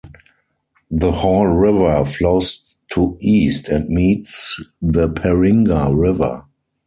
The 0.89 1.11
Hall 1.11 1.45
River 1.45 2.03
flows 2.05 2.79
to 2.93 3.19
east 3.21 3.69
and 3.69 3.87
meets 3.87 4.59
the 4.81 5.07
Paringa 5.07 5.93
River. 5.95 6.47